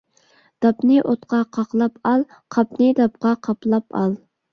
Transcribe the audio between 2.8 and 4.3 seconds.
داپقا قاپلاپ ئال.